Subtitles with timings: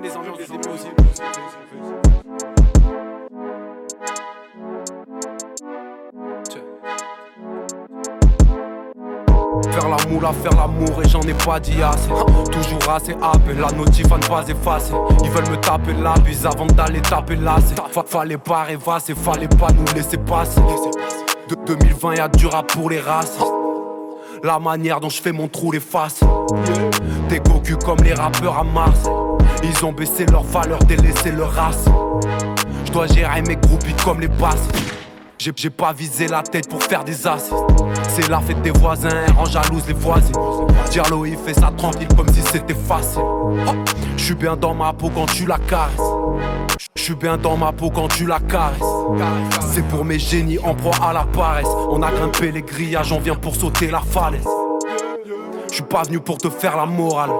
[0.00, 0.38] les ambiances.
[9.70, 12.08] Faire la moula, faire l'amour et j'en ai pas dit assez.
[12.50, 14.94] Toujours assez happé, la notif à ne pas effacer.
[15.22, 17.56] Ils veulent me taper la bise avant d'aller taper là
[18.06, 20.60] Fallait pas rêvasser, fallait pas nous laisser passer.
[21.48, 23.38] De 2020 y'a du rap pour les races
[24.42, 26.20] La manière dont je fais mon trou les faces.
[27.28, 29.08] Des cocus comme les rappeurs à Mars
[29.62, 31.84] Ils ont baissé leur valeur, délaissé leur race
[32.84, 34.68] Je dois gérer mes groupies comme les basses
[35.56, 37.50] j'ai pas visé la tête pour faire des as.
[38.10, 40.30] C'est la fête des voisins, rend jalouse les voisins.
[40.90, 43.22] Diallo il fait ça tranquille comme si c'était facile.
[44.16, 46.00] Je suis bien dans ma peau quand tu la caresses.
[46.94, 48.78] Je suis bien dans ma peau quand tu la caresses.
[49.72, 51.68] C'est pour mes génies en proie à la paresse.
[51.90, 54.46] On a grimpé les grillages, on vient pour sauter la falaise.
[55.72, 57.30] Je pas venu pour te faire la morale.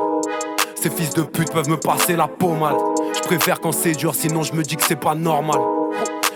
[0.82, 2.74] Ces fils de pute peuvent me passer la pommade.
[3.14, 5.60] Je préfère quand c'est dur, sinon je me dis que c'est pas normal.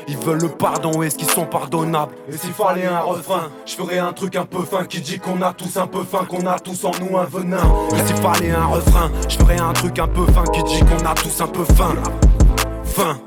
[0.06, 2.14] Ils veulent le pardon, est-ce qu'ils sont pardonnables?
[2.28, 5.42] Et s'il fallait un refrain, je ferais un truc un peu fin qui dit qu'on
[5.42, 7.58] a tous un peu faim, qu'on a tous en nous un venin.
[7.92, 11.04] Et s'il fallait un refrain, je ferais un truc un peu fin qui dit qu'on
[11.04, 11.96] a tous un peu faim.
[12.84, 13.18] Fin.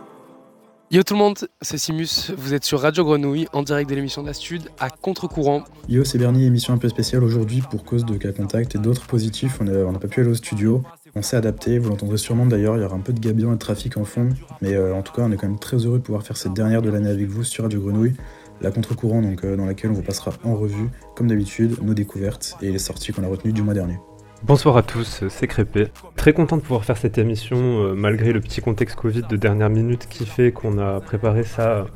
[0.91, 4.23] Yo tout le monde, c'est Simus, vous êtes sur Radio Grenouille en direct de l'émission
[4.23, 5.63] de la Stud à contre-courant.
[5.87, 9.05] Yo c'est Bernie, émission un peu spéciale aujourd'hui pour cause de cas contact et d'autres
[9.05, 10.81] positifs, on n'a pas pu aller au studio.
[11.15, 13.55] On s'est adapté, vous l'entendrez sûrement d'ailleurs, il y aura un peu de gabion et
[13.55, 14.29] de trafic en fond,
[14.61, 16.53] mais euh, en tout cas on est quand même très heureux de pouvoir faire cette
[16.53, 18.13] dernière de l'année avec vous sur Radio Grenouille,
[18.61, 22.71] la contre-courant euh, dans laquelle on vous passera en revue, comme d'habitude, nos découvertes et
[22.71, 23.97] les sorties qu'on a retenues du mois dernier.
[24.43, 25.87] Bonsoir à tous, c'est Crépé.
[26.15, 29.69] Très content de pouvoir faire cette émission euh, malgré le petit contexte Covid de dernière
[29.69, 31.87] minute qui fait qu'on a préparé ça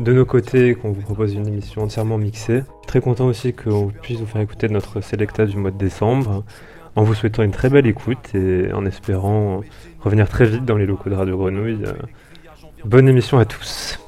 [0.00, 2.64] de nos côtés et qu'on vous propose une émission entièrement mixée.
[2.86, 6.44] Très content aussi qu'on puisse vous faire écouter notre Selecta du mois de décembre
[6.96, 9.62] en vous souhaitant une très belle écoute et en espérant
[10.00, 11.84] revenir très vite dans les locaux de Radio Grenouille.
[12.84, 13.98] Bonne émission à tous.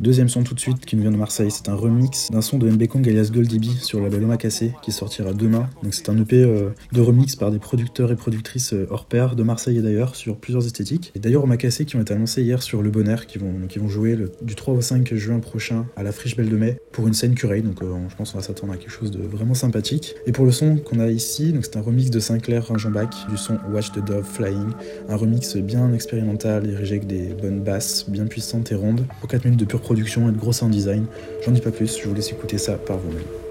[0.00, 2.58] Deuxième son tout de suite qui nous vient de Marseille, c'est un remix d'un son
[2.58, 5.70] de MB Kong alias Goldibi sur le label Omakase qui sortira demain.
[5.84, 9.36] Donc c'est un EP euh, de remix par des producteurs et productrices euh, hors pair
[9.36, 11.12] de Marseille et d'ailleurs sur plusieurs esthétiques.
[11.14, 13.88] Et d'ailleurs Omakase qui ont été annoncés hier sur Le Bonheur qui vont, qui vont
[13.88, 17.14] jouer du 3 au 5 juin prochain à la Friche Belle de Mai pour une
[17.14, 17.62] scène curée.
[17.62, 20.16] Donc euh, je pense qu'on va s'attendre à quelque chose de vraiment sympathique.
[20.26, 23.36] Et pour le son qu'on a ici, donc c'est un remix de Sinclair Ringenbach du
[23.36, 24.72] son Watch the Dove Flying.
[25.08, 29.44] Un remix bien expérimental dirigé avec des bonnes basses bien puissantes et rondes pour 4
[29.44, 31.06] minutes de pure production et de gros sound design.
[31.44, 33.43] J'en dis pas plus, je vous laisse écouter ça par vous-même.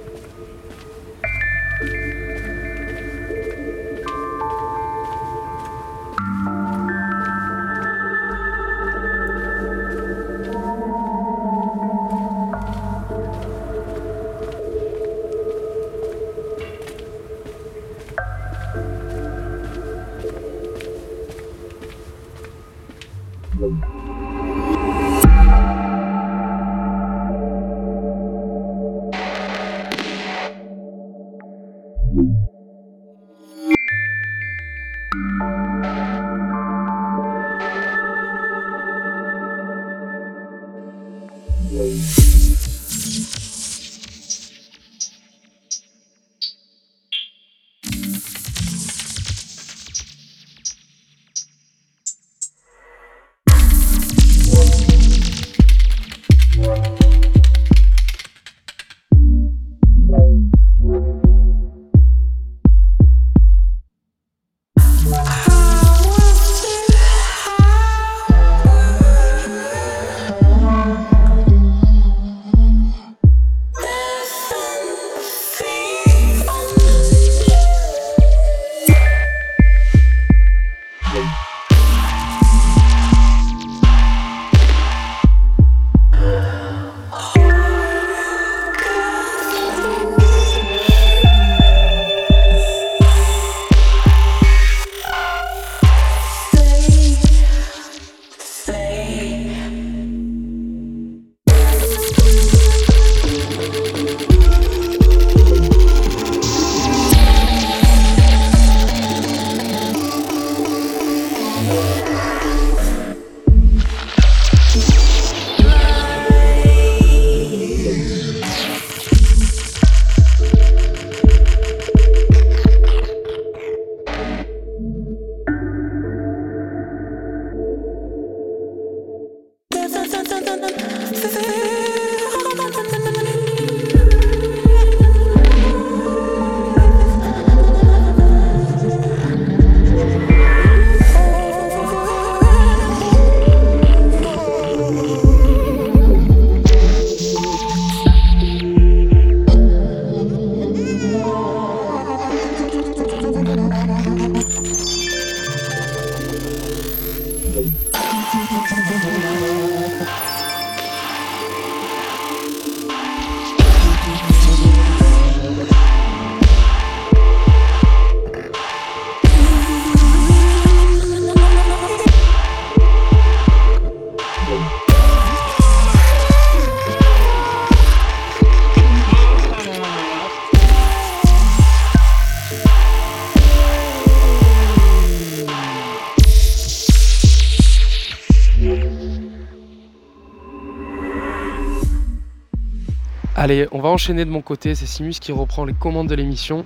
[193.43, 194.73] Allez, on va enchaîner de mon côté.
[194.73, 196.63] C'est Simus qui reprend les commandes de l'émission.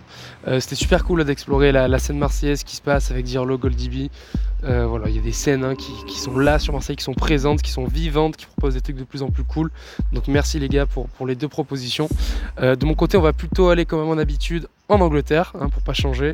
[0.48, 4.12] Euh, c'était super cool d'explorer la, scène marseillaise qui se passe avec Dirlo Goldibi.
[4.64, 7.16] Euh, voilà, il y a des scènes hein, qui, sont là sur Marseille, qui sont
[7.16, 9.72] présentes, qui sont vivantes, qui proposent des trucs de plus en plus cool.
[10.14, 12.10] Donc merci les gars pour, les deux propositions.
[12.62, 15.70] Euh, de mon côté, on va plutôt aller comme à mon habitude en Angleterre, hein,
[15.70, 16.34] pour pas changer.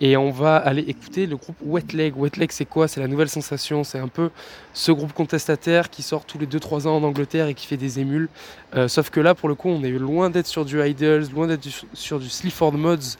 [0.00, 2.16] Et on va aller écouter le groupe Wet Leg.
[2.16, 2.88] Wet Leg, c'est quoi?
[2.88, 3.84] C'est la nouvelle sensation.
[3.84, 4.30] C'est un peu
[4.72, 8.00] ce groupe contestataire qui sort tous les 2-3 ans en Angleterre et qui fait des
[8.00, 8.28] émules.
[8.74, 11.46] Euh, sauf que là, pour le coup, on est loin d'être sur du Idols, loin
[11.46, 13.18] d'être sur du Sleaford Mods.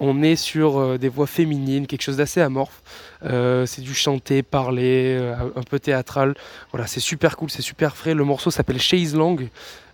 [0.00, 2.82] On est sur euh, des voix féminines, quelque chose d'assez amorphe.
[3.24, 5.18] Euh, c'est du chanté, parler,
[5.56, 6.34] un peu théâtral.
[6.72, 8.14] Voilà, c'est super cool, c'est super frais.
[8.14, 9.36] Le morceau s'appelle Chase Long.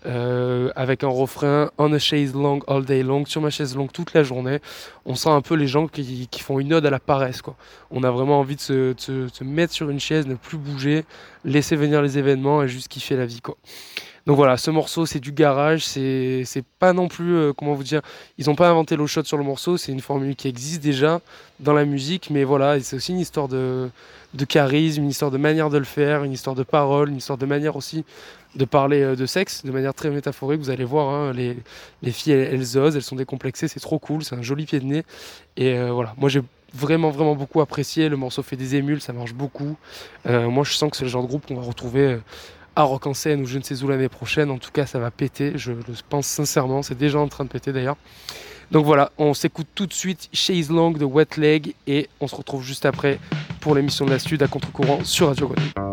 [0.07, 3.91] Euh, avec un refrain On a chaise long all day long, sur ma chaise longue
[3.91, 4.61] toute la journée.
[5.05, 7.43] On sent un peu les gens qui, font une ode à la paresse.
[7.43, 7.57] Quoi.
[7.91, 11.05] On a vraiment envie de se, mettre sur une chaise, ne plus bouger,
[11.45, 13.41] laisser venir les événements et juste kiffer la vie.
[14.29, 16.45] Donc voilà, ce morceau c'est du garage, c'est
[16.79, 18.03] pas non plus, euh, comment vous dire,
[18.37, 21.23] ils n'ont pas inventé l'eau shot sur le morceau, c'est une formule qui existe déjà
[21.61, 23.89] dans la musique, mais voilà, c'est aussi une histoire de,
[24.35, 27.39] de charisme, une histoire de manière de le faire, une histoire de parole, une histoire
[27.39, 28.05] de manière aussi
[28.55, 30.61] de parler euh, de sexe de manière très métaphorique.
[30.61, 31.57] Vous allez voir, hein, les,
[32.13, 35.05] filles, elles, osent, elles sont décomplexées, c'est trop cool, c'est un joli pied de nez.
[35.57, 36.43] Et euh, voilà, moi j'ai
[36.75, 38.11] vraiment, vraiment beaucoup apprécié.
[38.11, 39.77] Le morceau fait des émules, ça marche beaucoup.
[40.27, 42.19] Moi, je sens que c'est le genre de groupe qu'on va retrouver
[42.79, 44.53] à Rock en scène ou je ne sais où l'année prochaine.
[44.53, 46.83] En tout cas, ça va péter, je le pense sincèrement.
[46.83, 47.97] C'est déjà en train de péter d'ailleurs.
[48.71, 52.37] Donc voilà, on s'écoute tout de suite Chase Long de Wet Leg et on se
[52.37, 53.19] retrouve juste après
[53.61, 55.88] pour l'émission de la Sud à contre-courant sur Radio Grenouille.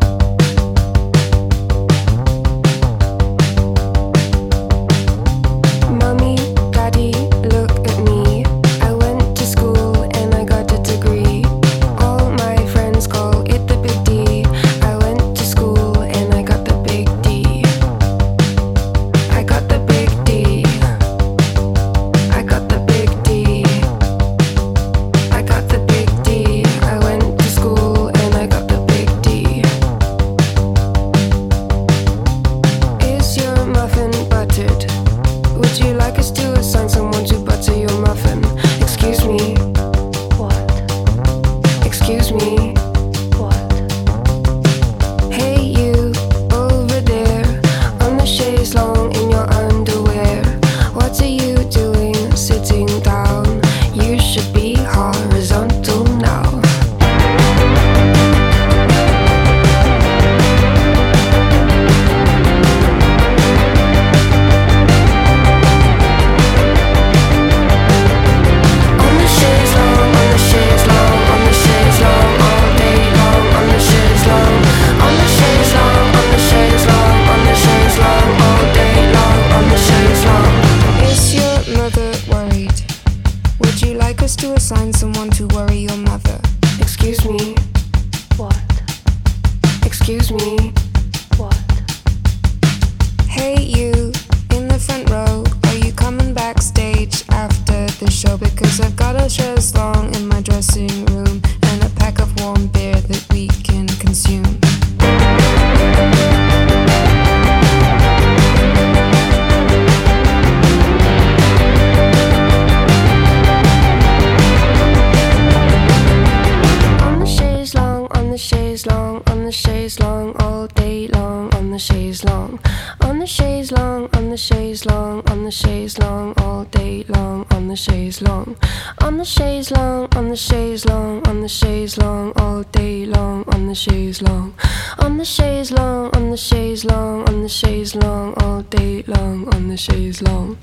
[130.36, 134.54] the chaise long, on the chaise long, all day long, on the chaise long.
[135.00, 139.48] On the chaise long, on the chaise long, on the chaise long, all day long,
[139.56, 140.58] on the chaise long.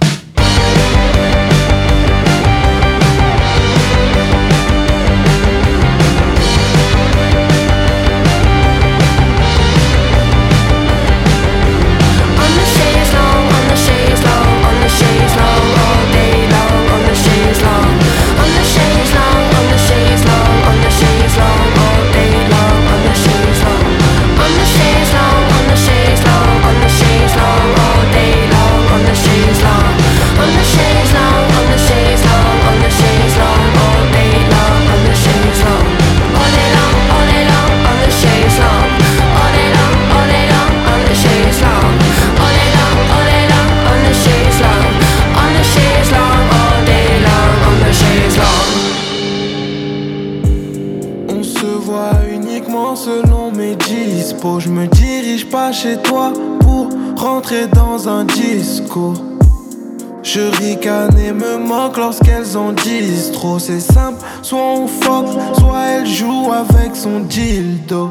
[60.22, 63.58] Je ricane et me moque lorsqu'elles en disent trop.
[63.58, 68.10] C'est simple, soit on fuck, soit elle joue avec son dildo.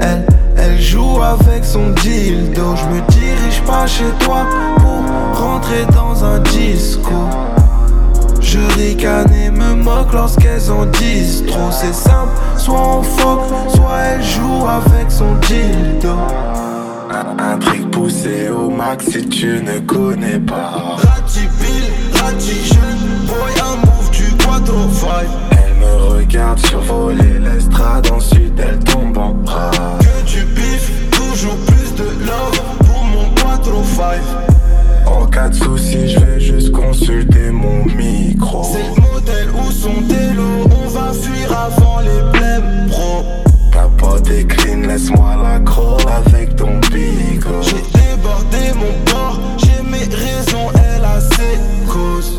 [0.00, 2.74] Elle, elle joue avec son dildo.
[2.74, 4.46] Je me dirige pas chez toi
[4.78, 7.28] pour rentrer dans un disco.
[8.40, 11.70] Je ricane et me moque lorsqu'elles en disent trop.
[11.70, 13.40] C'est simple, soit on fuck,
[13.76, 16.16] soit elle joue avec son dildo.
[17.16, 20.96] Un, truc poussé au max si tu ne connais pas.
[20.96, 25.08] Rati Bill, Rati jeune, boy, un move du quattro 5.
[25.52, 29.70] Elle me regarde survoler l'estrade, ensuite elle tombe en bras.
[30.00, 34.20] Que tu biffes, toujours plus de love pour mon quattro 5.
[35.06, 38.64] En cas de soucis, je vais juste consulter mon micro.
[38.64, 43.43] C'est le modèle ou son délo, on va fuir avant les blèmes pro.
[44.22, 47.62] Clean, laisse-moi l'accro avec ton bigot.
[47.62, 51.58] J'ai débordé mon corps, j'ai mes raisons, elle a ses
[51.90, 52.38] causes.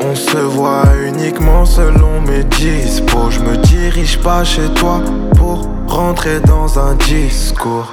[0.00, 3.30] On se voit uniquement selon mes dispos.
[3.30, 5.00] Je me dirige pas chez toi
[5.36, 7.92] pour rentrer dans un discours.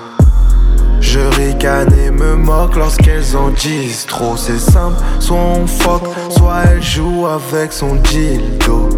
[1.01, 4.38] Je ricane et me moque lorsqu'elles en disent trop.
[4.38, 8.89] C'est simple, soit on fuck, soit elle joue avec son dildo.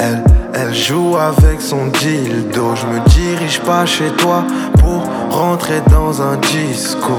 [0.00, 2.74] Elle elle joue avec son dildo.
[2.74, 4.44] Je me dirige pas chez toi
[4.78, 7.12] pour rentrer dans un disco.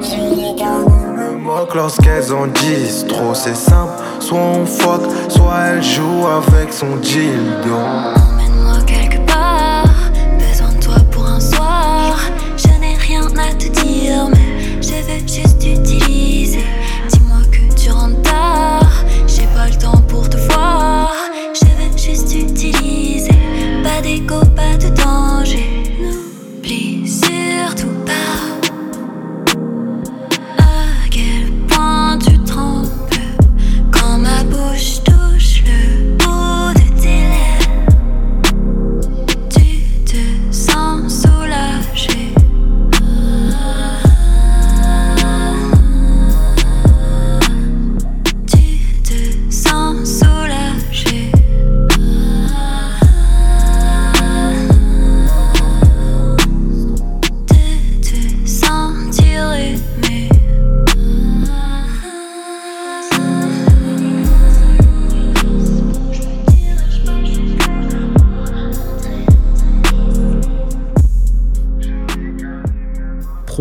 [0.00, 3.34] me moque lorsqu'elles en disent trop.
[3.34, 8.27] C'est simple, soit on fuck, soit elle joue avec son dildo.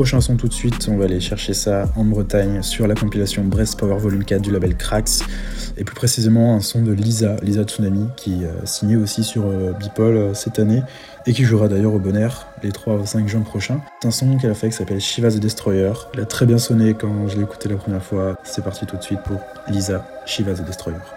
[0.08, 3.44] Prochain son tout de suite, on va aller chercher ça en Bretagne sur la compilation
[3.44, 5.22] Brest Power Volume 4 du label Krax.
[5.76, 9.74] Et plus précisément un son de Lisa, Lisa Tsunami, qui a signé aussi sur euh,
[9.74, 10.82] Bipol euh, cette année
[11.26, 13.82] et qui jouera d'ailleurs au Bon Air les 3 ou 5 juin prochains.
[14.02, 15.92] C'est un son qu'elle a fait qui s'appelle Shiva the Destroyer.
[16.14, 18.38] Il a très bien sonné quand je l'ai écouté la première fois.
[18.46, 21.17] C'est parti tout de suite pour Lisa, Shiva the Destroyer.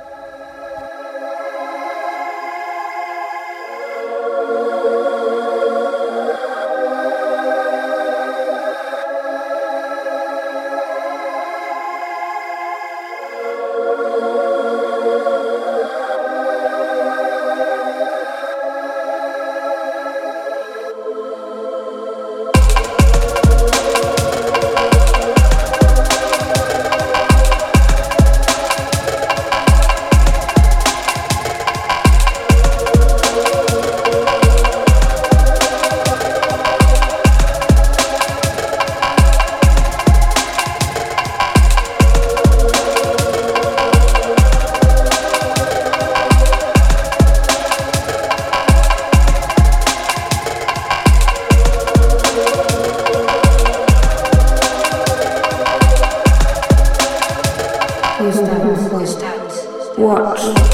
[58.21, 59.17] That?
[59.19, 59.99] That?
[59.99, 60.70] Watch.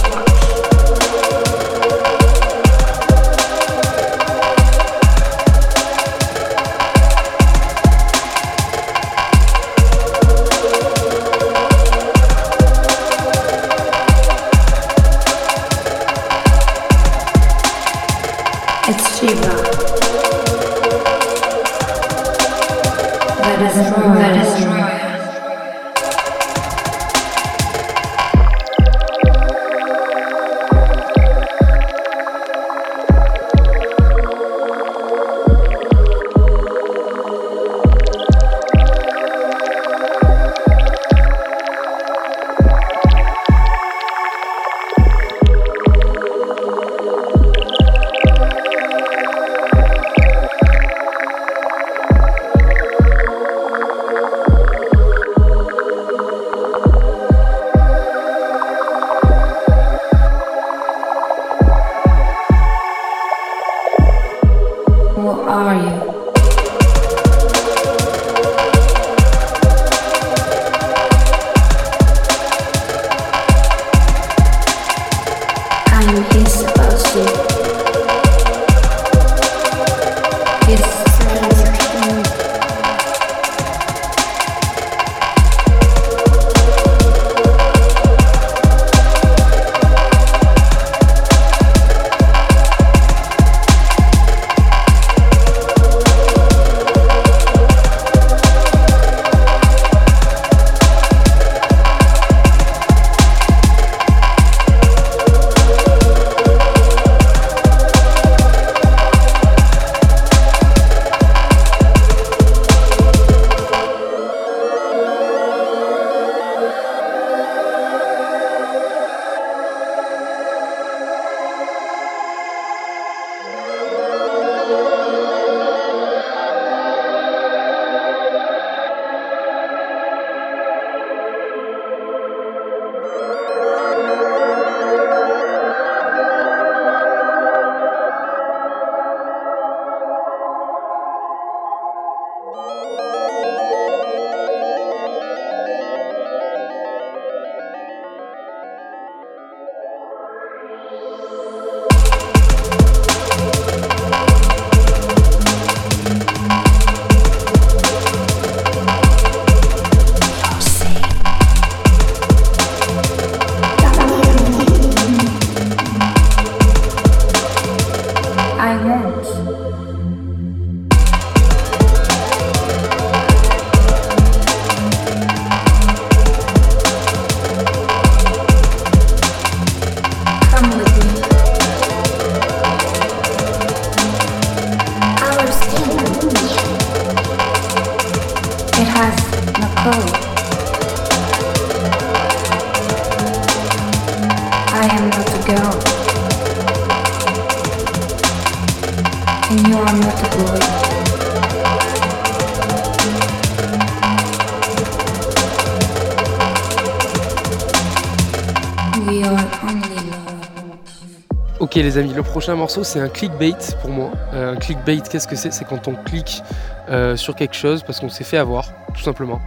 [212.17, 213.53] Le prochain morceau c'est un clickbait
[213.83, 214.11] pour moi.
[214.33, 215.53] Euh, un clickbait, qu'est-ce que c'est?
[215.53, 216.43] C'est quand on clique
[216.89, 219.39] euh, sur quelque chose parce qu'on s'est fait avoir, tout simplement.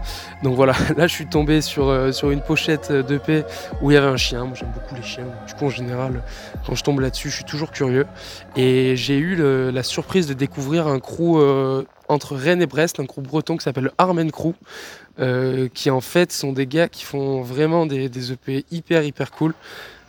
[0.44, 3.44] Donc voilà, là je suis tombé sur, euh, sur une pochette d'EP
[3.82, 4.46] où il y avait un chien.
[4.46, 5.26] Moi j'aime beaucoup les chiens.
[5.48, 6.22] Du coup en général,
[6.66, 8.06] quand je tombe là-dessus, je suis toujours curieux.
[8.56, 9.36] Et j'ai eu
[9.72, 11.40] la surprise de découvrir un crew
[12.08, 14.54] entre Rennes et Brest, un crew breton qui s'appelle Armen Crew.
[15.74, 19.56] qui en fait sont des gars qui font vraiment des, des EP hyper hyper cool.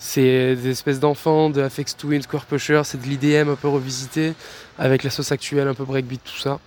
[0.03, 4.33] C'est des espèces d'enfants de Afex Twin, Square Pusher, c'est de l'IDM un peu revisité
[4.79, 6.59] avec la sauce actuelle, un peu breakbeat, tout ça.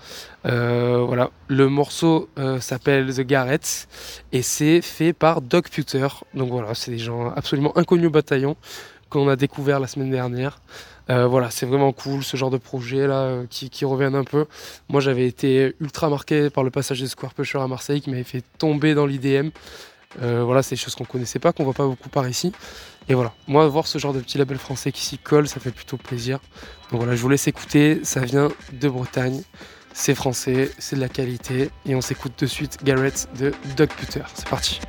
[0.46, 3.88] Euh, voilà, le morceau euh, s'appelle The Garrett
[4.34, 6.08] et c'est fait par Doc Puter.
[6.36, 8.56] Donc voilà, c'est des gens absolument inconnus au bataillon
[9.10, 10.62] qu'on a découvert la semaine dernière.
[11.10, 14.46] Euh, voilà, c'est vraiment cool ce genre de projet là qui, qui reviennent un peu.
[14.90, 18.24] Moi j'avais été ultra marqué par le passage de Square Pusher à Marseille qui m'avait
[18.24, 19.50] fait tomber dans l'IDM.
[20.22, 22.54] voilà, c'est des choses qu'on connaissait pas, qu'on voit pas beaucoup par ici.
[23.10, 25.72] Et voilà, moi voir ce genre de petit label français qui s'y colle, ça fait
[25.72, 26.40] plutôt plaisir.
[26.92, 29.42] Donc voilà, je vous laisse écouter, ça vient de Bretagne,
[29.94, 34.24] c'est français, c'est de la qualité, et on s'écoute de suite Garrett de Doug Putter.
[34.34, 34.80] C'est parti.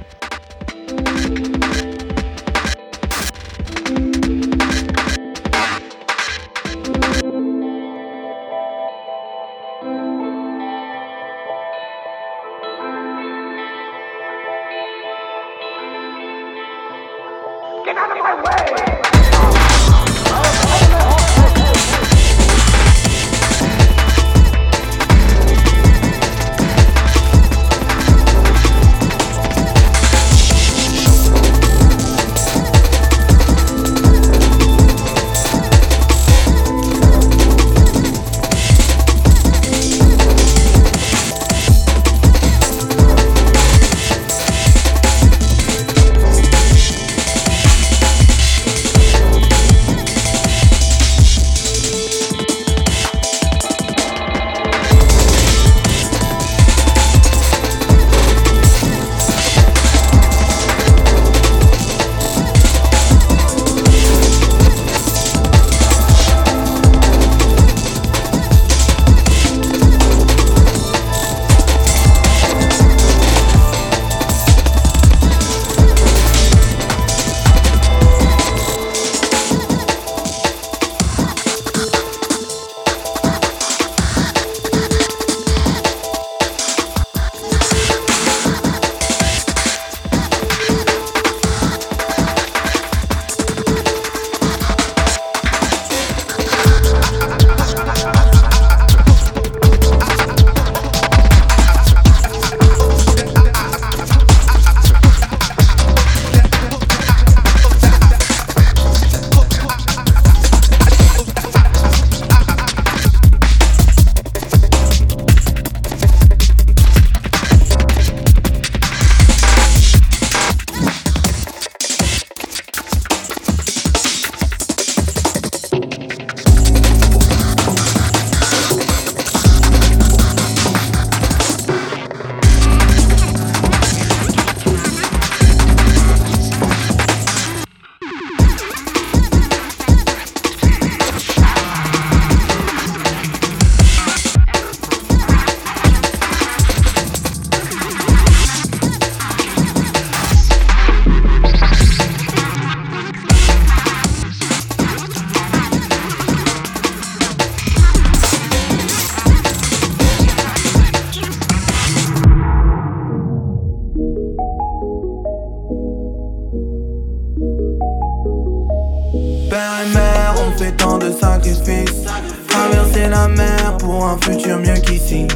[171.65, 175.27] Traverser la mer pour un futur mieux qu'ici.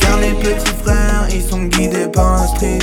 [0.00, 2.80] Car les petits frères, ils sont guidés par la street.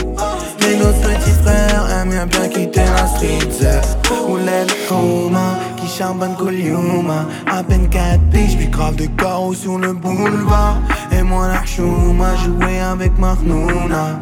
[0.61, 3.83] Mais nos petits frères aiment bien quitter la street.
[4.25, 7.27] Roulette coma, qui charbonne Kolyuma.
[7.45, 10.77] À peine 4 piges, puis grave de carreaux sur le boulevard.
[11.11, 14.19] Et moi, la chouma, joué avec Marnouna.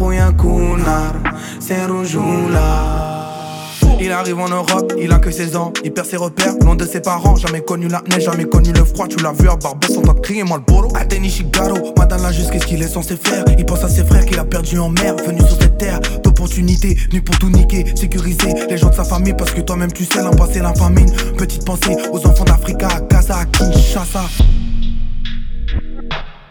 [0.00, 1.12] Rouya Kunar,
[1.60, 3.09] c'est Roujoula.
[4.02, 6.86] Il arrive en Europe, il a que 16 ans, il perd ses repères, loin de
[6.86, 9.94] ses parents, jamais connu la neige, jamais connu le froid, tu l'as vu à Barbès
[9.96, 10.88] en train de crier moi le bolo.
[10.94, 14.38] Ateni Shigaro, Madame juste qu'est-ce qu'il est censé faire Il pense à ses frères qu'il
[14.38, 18.78] a perdu en mer, venu sur cette terre d'opportunités, venu pour tout niquer, sécuriser les
[18.78, 21.12] gens de sa famille parce que toi-même tu sais l'impassé, la famine.
[21.36, 24.22] Petite pensée aux enfants d'Africa, à à Kinshasa.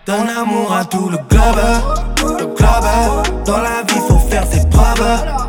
[0.05, 3.43] Donne l'amour à tout le globe, le globe.
[3.45, 5.48] Dans la vie, faut faire ses preuves,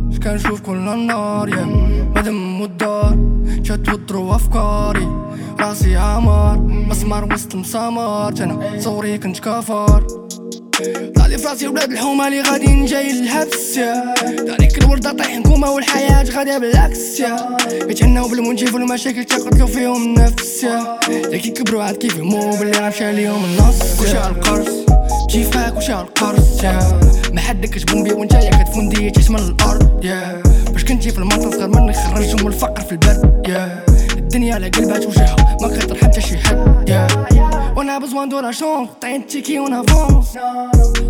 [0.11, 1.65] اش كنشوف كل النار يا.
[2.15, 3.17] مدم والدار.
[3.65, 5.07] كتوترو أفكاري.
[5.59, 10.07] راسي عمر مسمار وسط المسامر أنا صوري كنت كافر
[11.15, 14.13] طالي فراسي ولاد الحومة اللي غاديين جاي للحبس يا.
[14.47, 17.57] داريك الوردة طايح نكومة والحياة غادية بالعكس يا.
[17.87, 20.99] كيتهناو بالمنجيف والمشاكل تقتلو فيهم النفس يا.
[21.37, 24.85] كي كبروا عاد كيفهمو بلي راه مشى ليهم النص على القرص.
[25.31, 26.99] كيفاك وش على القرص يا.
[27.33, 30.05] ما حد كتبون بيا وانت يا كتفوندي تحت من الأرض.
[30.05, 30.41] يا
[30.71, 33.85] باش كنتي في المنطقة صغير منك خرجتهم من الفقر في البرد يا
[34.17, 37.07] الدنيا على قلبها توجعها ما خاطر حتى شي حد يا
[37.77, 40.37] وأنا بزوان دو لا شونس طاين تيكي اون افونس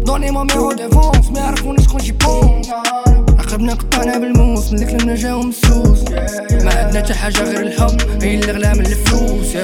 [0.06, 2.70] دوني مو ميرو ديفونس ما يعرفوني شكون جي بونس
[3.40, 6.04] رقبنا قطعنا بالموس من الكلام نجاو مسوس
[6.64, 9.58] ما عندنا حتى حاجة غير الحب هي اللي غلا من الفلوس.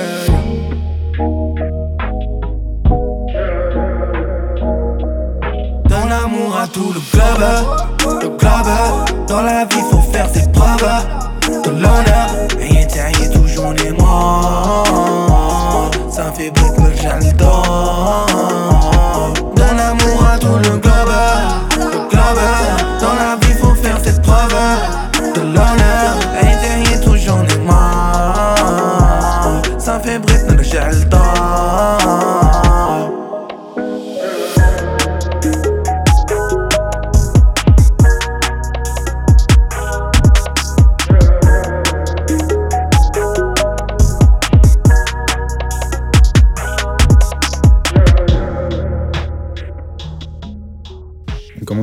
[6.08, 9.28] يا Donne l'amour à tout le globe, le globe.
[9.28, 10.88] Dans la vie, faut faire ses preuves,
[11.66, 12.30] de l'honneur.
[12.60, 14.84] Et est toujours les moi.
[16.10, 18.26] Ça fait beaucoup que j'adore.
[19.56, 21.14] Donne l'amour à tout le globe,
[21.78, 22.67] le globe.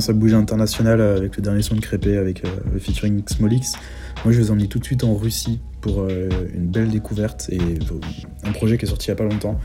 [0.04, 3.72] Commence à bouger international avec le dernier son de Crépé avec euh, le featuring Smolix.
[4.24, 7.58] Moi, je vous emmener tout de suite en Russie pour euh, une belle découverte et
[7.58, 8.00] euh,
[8.44, 9.58] un projet qui est sorti il y a pas longtemps.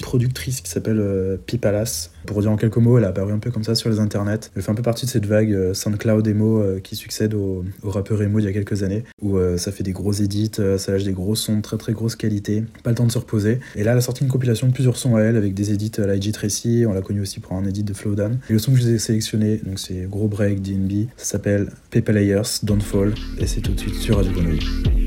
[0.00, 2.10] Productrice qui s'appelle euh, Pipalas.
[2.26, 4.50] Pour dire en quelques mots, elle a apparu un peu comme ça sur les internets.
[4.54, 7.64] Elle fait un peu partie de cette vague euh, SoundCloud emo euh, qui succède au,
[7.82, 10.92] rappeur emo d'il y a quelques années, où ça fait des gros edits, euh, ça
[10.92, 13.60] lâche des gros sons de très très grosse qualité, pas le temps de se reposer.
[13.76, 15.92] Et là, elle a sorti une compilation de plusieurs sons à elle avec des edits
[15.98, 18.38] à la Tracy, on l'a connu aussi pour un edit de Flowdown.
[18.50, 21.70] Et le son que je vous ai sélectionné, donc c'est Gros Break DNB, ça s'appelle
[21.90, 24.97] Paper Layers, Don't Fall, et c'est tout de suite sur Radio Grenouille.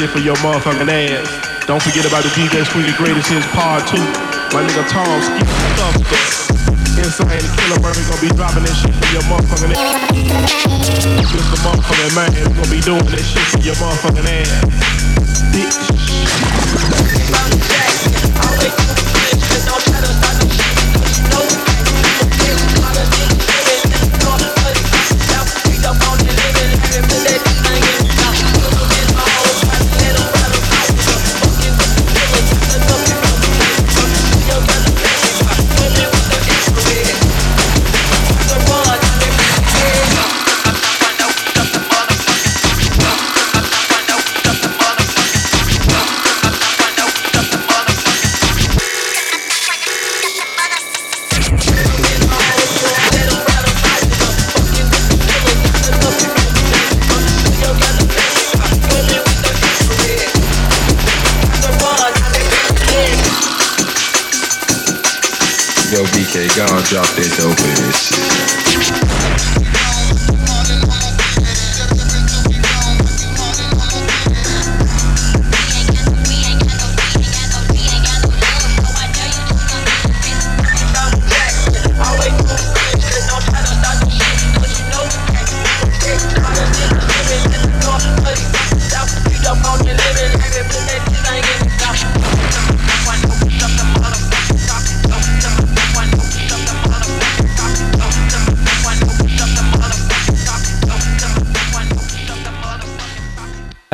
[0.00, 1.28] Shit for your motherfucking ass.
[1.66, 3.98] Don't forget about the DJ Squeaky Greatest Hits Part 2.
[4.56, 5.44] My nigga Tom Ski
[6.96, 11.28] Insane the Killer Murphy gonna be dropping that shit for your motherfucking ass.
[11.28, 14.64] Just the motherfucking man, we gonna be doing this shit for your motherfucking ass.
[15.52, 16.49] Bitch.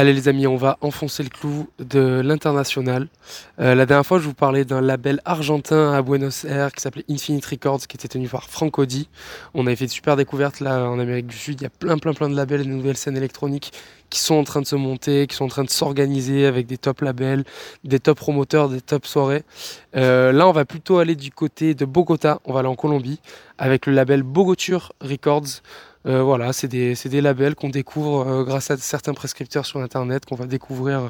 [0.06, 3.08] Allez les amis, on va enfoncer le clou de l'international.
[3.58, 7.04] Euh, la dernière fois, je vous parlais d'un label argentin à Buenos Aires qui s'appelait
[7.10, 9.08] Infinite Records, qui était tenu par Franco Di.
[9.52, 11.60] On avait fait de super découvertes là en Amérique du Sud.
[11.60, 13.72] Il y a plein plein plein de labels, de nouvelles scènes électroniques
[14.08, 16.78] qui sont en train de se monter, qui sont en train de s'organiser avec des
[16.78, 17.42] top labels,
[17.82, 19.42] des top promoteurs, des top soirées.
[19.96, 23.18] Euh, là, on va plutôt aller du côté de Bogota, on va aller en Colombie,
[23.58, 25.62] avec le label Bogoture Records.
[26.06, 30.36] Euh, voilà, c'est des, labels qu'on découvre euh, grâce à certains prescripteurs sur Internet, qu'on
[30.36, 31.08] va découvrir euh,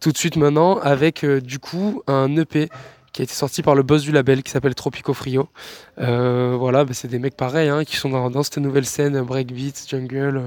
[0.00, 2.68] tout de suite maintenant, avec du coup un EP
[3.12, 5.48] qui a été sorti par le boss du label qui s'appelle Tropico Frio.
[5.96, 10.42] Voilà, bah, c'est des mecs pareils hein, qui sont dans, cette nouvelle scène breakbeat, jungle,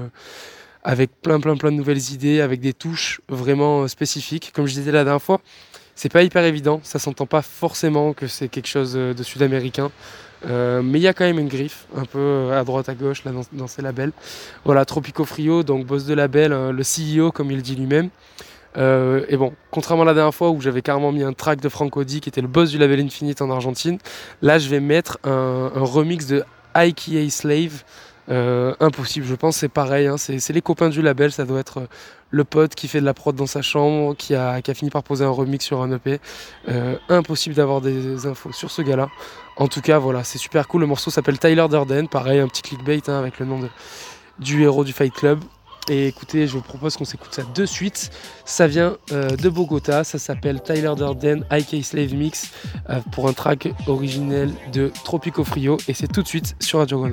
[0.84, 4.52] avec plein plein plein de nouvelles idées, avec des touches vraiment spécifiques.
[4.54, 5.40] Comme je disais la dernière fois,
[5.94, 9.90] c'est pas hyper évident, ça s'entend pas forcément que c'est quelque chose de sud-américain.
[10.46, 12.94] Euh, mais il y a quand même une griffe, un peu euh, à droite à
[12.94, 14.12] gauche là, dans, ces labels.
[14.64, 18.10] Voilà, Tropico Frio, donc boss de label, euh, le CEO comme il dit lui-même.
[18.76, 21.68] Euh, et bon, contrairement à la dernière fois où j'avais carrément mis un track de
[21.68, 23.98] Franco Di qui était le boss du label Infinite en Argentine,
[24.42, 27.82] là je vais mettre un, remix de IKA Slave.
[28.28, 31.88] Impossible, je pense c'est pareil, hein, c'est les copains du label, ça doit être
[32.30, 35.24] le pote qui fait de la prod dans sa chambre, qui a, fini par poser
[35.24, 36.20] un remix sur un EP.
[36.68, 39.08] Euh, impossible d'avoir des infos sur ce gars-là.
[39.56, 40.82] En tout cas, voilà, c'est super cool.
[40.82, 43.60] Le morceau s'appelle Tyler Durden, pareil, un petit clickbait hein, avec le nom
[44.38, 45.40] du héros du Fight Club.
[45.88, 48.10] Et écoutez, je vous propose qu'on s'écoute ça de suite.
[48.44, 52.50] Ça vient euh, de Bogota, ça s'appelle Tyler Durden IK Slave Mix
[52.90, 57.06] euh, pour un track originel de Tropico Frio et c'est tout de suite sur Radio.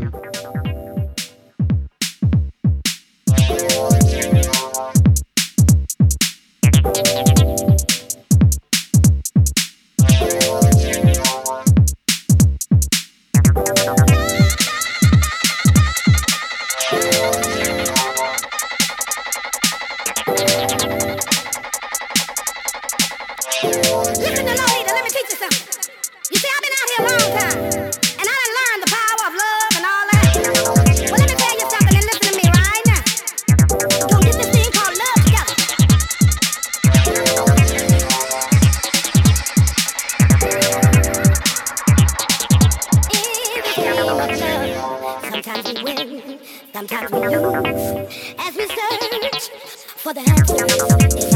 [47.36, 49.50] As we search
[49.98, 51.35] for the answer,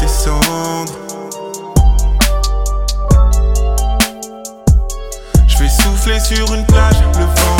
[0.00, 0.92] descendre.
[5.46, 7.57] Je vais souffler sur une plage, le vent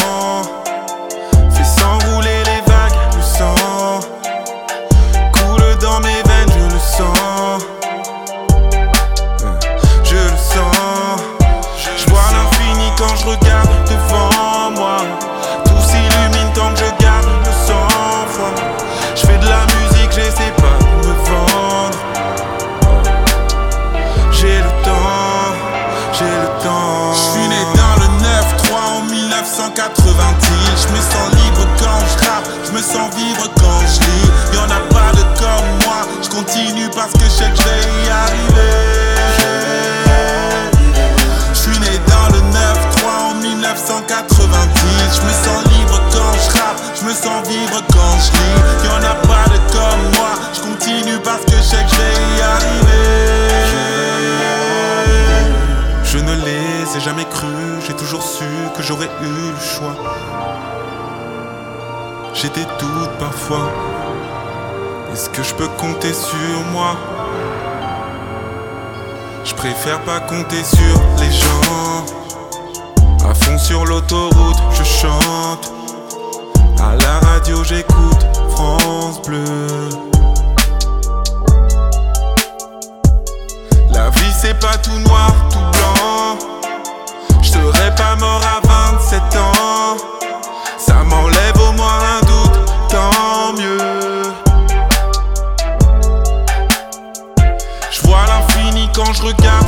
[47.48, 51.96] quand je a pas de comme moi, je continue parce que je sais que je
[51.96, 53.08] vais y arriver.
[56.04, 58.44] Je ne les ai jamais crus, j'ai toujours su
[58.76, 59.94] que j'aurais eu le choix.
[62.34, 63.70] J'ai des doutes parfois.
[65.12, 66.96] Est-ce que je peux compter sur moi?
[69.44, 72.04] Je préfère pas compter sur les gens.
[73.28, 75.77] À fond sur l'autoroute, je chante.
[76.80, 79.44] À la radio, j'écoute France Bleu.
[83.92, 86.38] La vie, c'est pas tout noir, tout blanc.
[87.42, 88.60] Je serais pas mort à
[88.92, 89.96] 27 ans.
[90.78, 93.78] Ça m'enlève au moins un doute, tant mieux.
[97.90, 99.67] Je vois l'infini quand je regarde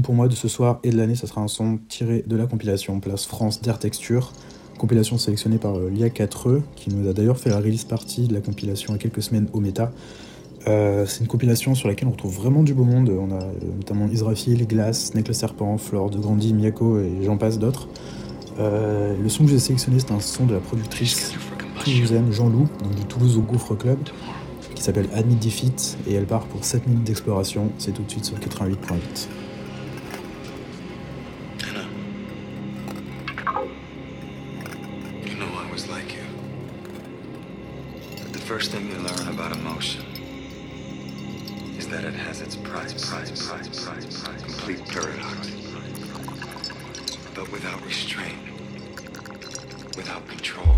[0.00, 2.46] pour moi de ce soir et de l'année, ça sera un son tiré de la
[2.46, 4.32] compilation Place France d'Air Texture,
[4.78, 8.40] compilation sélectionnée par euh, Lia4E, qui nous a d'ailleurs fait la release partie de la
[8.40, 9.92] compilation il y a quelques semaines au Meta.
[10.68, 13.10] Euh, c'est une compilation sur laquelle on retrouve vraiment du beau monde.
[13.10, 17.58] On a euh, notamment Israfil, Glass, le Serpent, Flore de Grandi, Miyako et j'en passe
[17.58, 17.88] d'autres.
[18.58, 21.32] Le son que j'ai sélectionné, c'est un son de la productrice
[21.84, 23.98] toulousaine Jean Loup, donc du Toulouse au Gouffre Club,
[24.74, 27.70] qui s'appelle Admit Defeat et elle part pour 7 minutes d'exploration.
[27.78, 29.41] C'est tout de suite sur 88.8.
[38.62, 40.04] first thing you learn about emotion
[41.76, 45.50] is that it has its price, price, price, price, price, complete paradox.
[47.34, 48.38] but without restraint,
[49.96, 50.76] without control.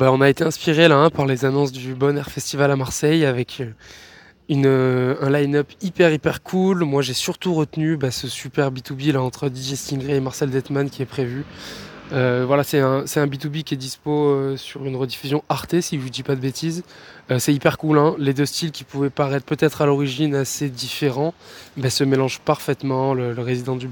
[0.00, 2.76] Ben, on a été inspiré là hein, par les annonces du Bon Air Festival à
[2.76, 3.66] Marseille avec euh,
[4.48, 6.84] une, euh, un line-up hyper hyper cool.
[6.84, 10.88] Moi j'ai surtout retenu bah, ce super B2B là, entre DJ Stingray et Marcel Detman
[10.88, 11.44] qui est prévu.
[12.14, 16.04] Euh, voilà, c'est un, un B2B qui est dispo sur une rediffusion Arte, si je
[16.04, 16.82] ne dis pas de bêtises.
[17.38, 18.16] C'est hyper cool, hein.
[18.18, 21.34] les deux styles qui pouvaient paraître peut-être à l'origine assez différents,
[21.76, 23.12] bah, se mélangent parfaitement.
[23.14, 23.86] Le, le résident du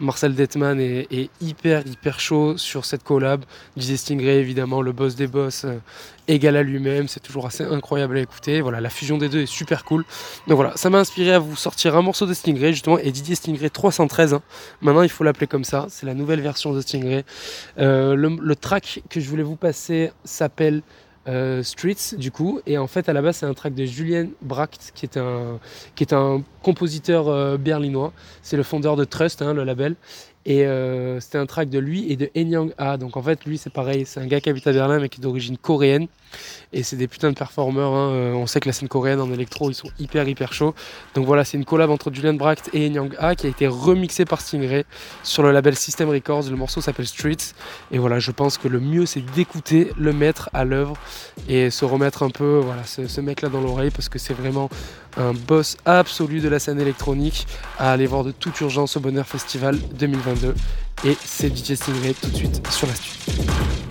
[0.00, 3.44] Marcel Detman, est, hyper hyper chaud sur cette collab.
[3.76, 5.78] DJ Stingray, évidemment, le boss des boss, euh,
[6.28, 8.60] égal à lui-même, c'est toujours assez incroyable à écouter.
[8.60, 10.04] Voilà, la fusion des deux est super cool.
[10.46, 13.34] Donc voilà, ça m'a inspiré à vous sortir un morceau de Stingray, justement, et Didier
[13.34, 14.34] Stingray 313.
[14.34, 14.42] hein.
[14.80, 17.24] Maintenant, il faut l'appeler comme ça, c'est la nouvelle version de Stingray.
[17.78, 20.82] Euh, le track que je voulais vous passer s'appelle
[21.28, 22.60] euh, Streets du coup.
[22.66, 25.58] Et en fait à la base c'est un track de Julien Bracht qui est un,
[25.94, 28.12] qui est un compositeur euh, berlinois.
[28.42, 29.96] C'est le fondeur de Trust hein, le label
[30.46, 33.58] et euh, c'était un track de lui et de Enyang A donc en fait lui
[33.58, 34.04] c'est pareil.
[34.06, 36.06] C'est un gars qui habite à Berlin mais qui est d'origine coréenne.
[36.72, 38.10] Et c'est des putains de performeurs hein.
[38.12, 40.74] Euh, on sait que la scène coréenne en électro ils sont hyper hyper chauds.
[41.14, 44.24] Donc voilà c'est une collab entre Julian Bracht et Enyang A qui a été remixée
[44.24, 44.84] par Stingray
[45.22, 46.48] sur le label System Records.
[46.48, 47.54] Le morceau s'appelle Streets.
[47.92, 50.94] Et voilà je pense que le mieux c'est d'écouter le maître à l'œuvre
[51.48, 54.34] et se remettre un peu voilà ce, ce mec là dans l'oreille parce que c'est
[54.34, 54.70] vraiment
[55.16, 57.46] un boss absolu de la scène électronique.
[57.78, 59.78] À aller voir de toute urgence au Bonheur Festival
[60.34, 60.54] 2022
[61.08, 63.89] et c'est DJ Stingray tout de suite sur la suite.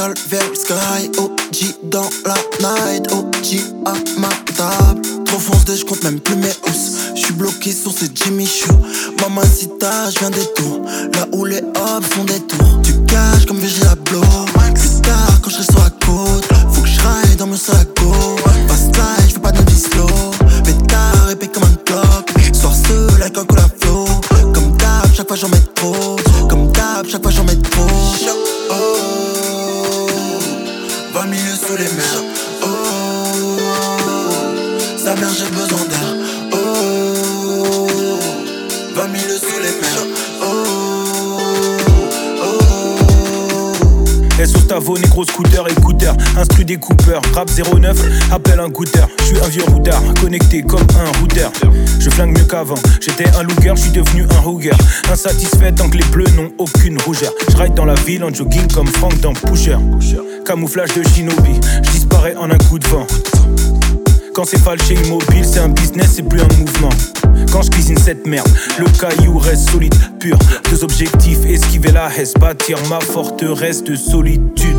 [0.00, 1.10] Escale vers sky.
[1.18, 5.02] OG dans la night, OG à ma table.
[5.24, 7.14] Trop foncé, je compte même plus mes housses.
[7.14, 8.72] J'suis bloqué sur ces Jimmy Choo.
[9.20, 10.80] Mamacita, j'viens des tours.
[53.00, 54.72] J'étais un looker, je suis devenu un hooger.
[55.10, 57.32] Insatisfait tant que les bleus n'ont aucune rougeur.
[57.50, 59.76] Je ride dans la ville en jogging comme Frank dans Pusher.
[60.44, 63.06] Camouflage de shinobi, je disparais en un coup de vent.
[64.34, 66.90] Quand c'est falché immobile, c'est un business, c'est plus un mouvement.
[67.52, 68.48] Quand je cuisine cette merde,
[68.78, 70.38] le caillou reste solide, pur.
[70.70, 74.76] Deux objectifs, esquiver la haisse, bâtir ma forteresse de solitude.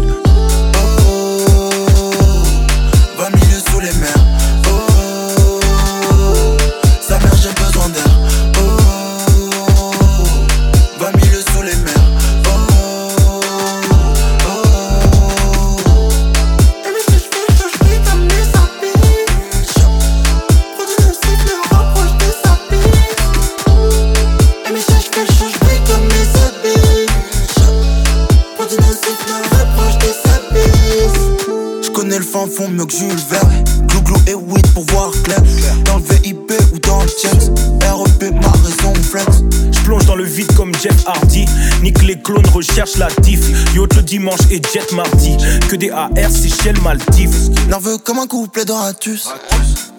[44.11, 45.37] Dimanche et jet mardi.
[45.69, 47.49] Que des AR, Seychelles, Maldives.
[47.69, 49.29] Nerveux comme un couplet de ratus.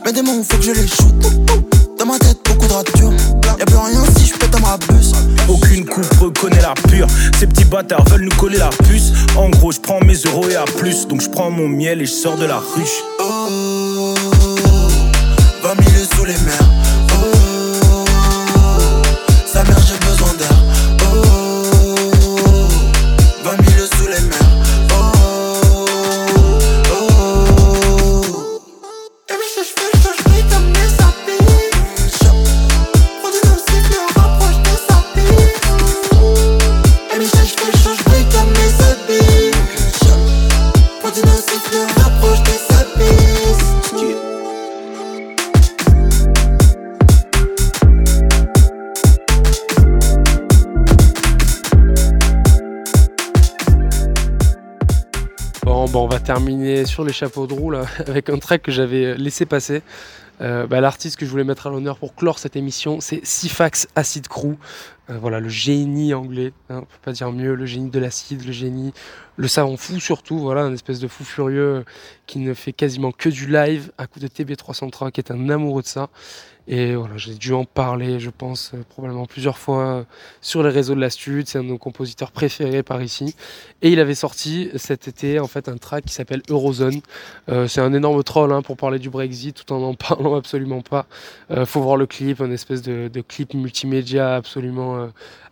[0.04, 1.14] Mais des mots, faut que je les shoot.
[1.98, 3.10] Dans ma tête, beaucoup de ratures.
[3.58, 5.12] Y'a plus rien si je pète un bus.
[5.48, 7.06] Aucune coupe reconnaît la pure.
[7.40, 9.12] Ces petits bâtards veulent nous coller la puce.
[9.34, 11.08] En gros, je prends mes euros et à plus.
[11.08, 13.02] Donc je prends mon miel et je sors de la ruche.
[13.18, 14.14] Oh,
[15.62, 17.01] 20 milieux sous les mers.
[56.32, 57.74] Terminer sur les chapeaux de roue
[58.06, 59.82] avec un track que j'avais laissé passer.
[60.40, 63.86] Euh, bah, L'artiste que je voulais mettre à l'honneur pour clore cette émission, c'est Sifax
[63.96, 64.56] Acid Crew.
[65.12, 68.44] Euh, voilà, le génie anglais, hein, on peut pas dire mieux, le génie de l'acide,
[68.44, 68.92] le génie,
[69.36, 71.84] le savant fou surtout, voilà, un espèce de fou furieux euh,
[72.26, 75.82] qui ne fait quasiment que du live à coup de TB303, qui est un amoureux
[75.82, 76.08] de ça.
[76.68, 80.06] Et voilà, j'ai dû en parler, je pense, euh, probablement plusieurs fois
[80.40, 81.48] sur les réseaux de la Stud.
[81.48, 83.34] C'est un de nos compositeurs préférés par ici.
[83.82, 87.00] Et il avait sorti cet été, en fait, un track qui s'appelle Eurozone.
[87.66, 91.06] C'est un énorme troll hein, pour parler du Brexit tout en n'en parlant absolument pas.
[91.64, 95.08] Faut voir le clip, un espèce de clip multimédia absolument euh,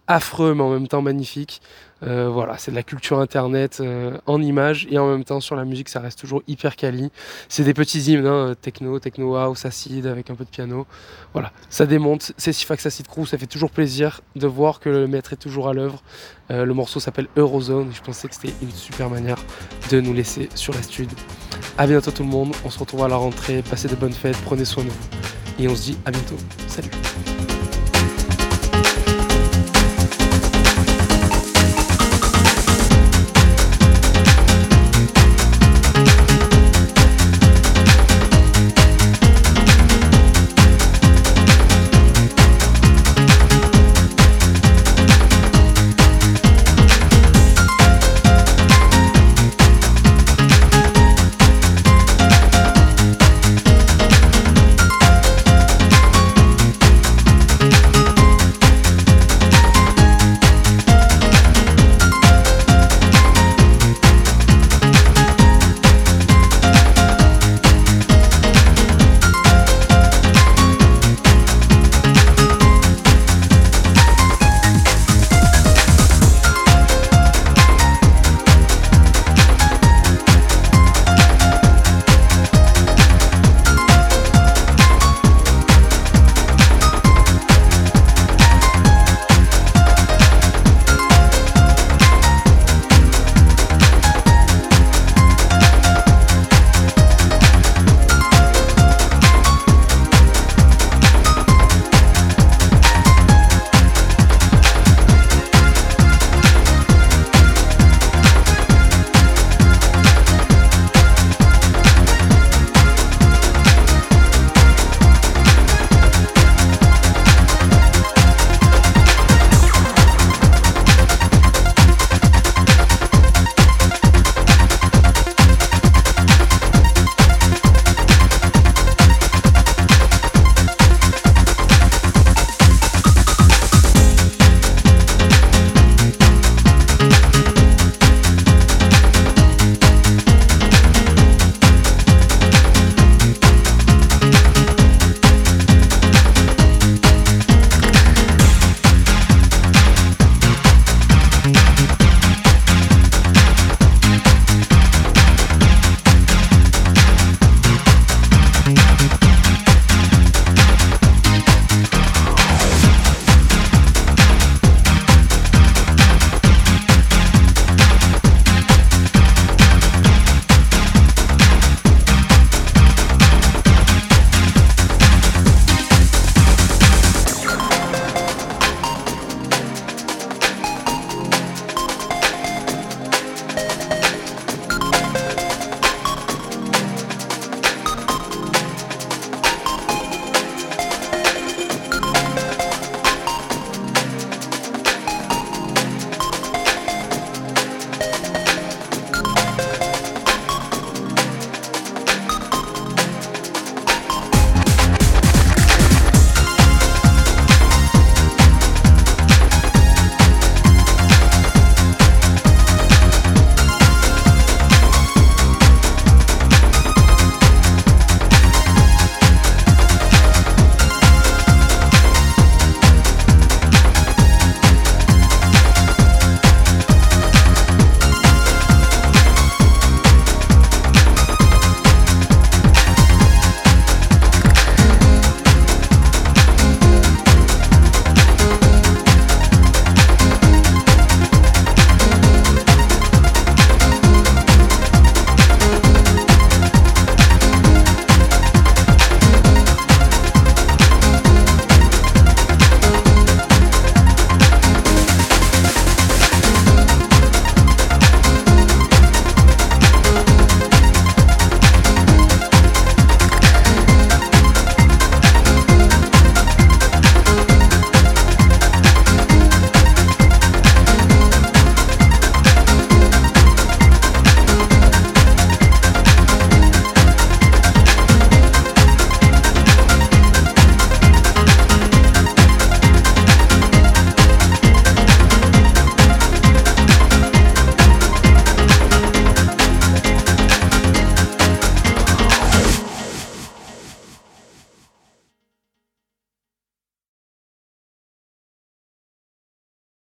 [0.07, 1.63] affreux, mais en même temps magnifique.
[2.03, 5.55] Euh, voilà, c'est de la culture internet euh, en images et en même temps sur
[5.55, 7.13] la musique, ça reste toujours hyper quali.
[7.49, 10.87] C'est des petits hymnes, hein, techno, techno house, acide avec un peu de piano.
[11.33, 12.33] Voilà, ça démonte.
[12.39, 15.69] C'est Sifax Acid Crew, ça fait toujours plaisir de voir que le maître est toujours
[15.69, 16.03] à l'œuvre.
[16.49, 17.93] Le morceau s'appelle Eurozone.
[17.95, 19.39] Je pensais que c'était une super manière
[19.93, 21.09] de nous laisser sur la stud.
[21.79, 22.53] À bientôt tout le monde.
[22.65, 23.63] On se retrouve à la rentrée.
[23.63, 24.37] Passez de bonnes fêtes.
[24.45, 25.09] Prenez soin de vous.
[25.61, 26.37] Et on se dit à bientôt.
[26.67, 26.91] Salut.